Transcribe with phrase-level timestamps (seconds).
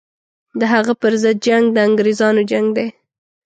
[0.59, 2.87] د هغه پر ضد جنګ د انګرېزانو جنګ دی.